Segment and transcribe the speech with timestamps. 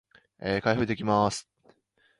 [0.63, 1.47] 開封できます